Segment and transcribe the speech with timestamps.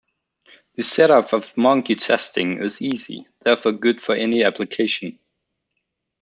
[0.77, 5.19] The setup of monkey testing is easy, therefore good for any application.